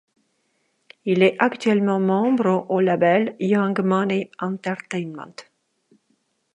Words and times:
Il 1.05 1.21
est 1.21 1.35
actuellement 1.37 1.99
membre 1.99 2.65
au 2.69 2.79
label 2.79 3.35
Young 3.39 3.79
Money 3.83 4.31
Entertainment. 4.39 5.35